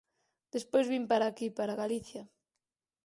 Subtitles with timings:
[0.55, 2.23] Despois vin para aquí, para Galicia.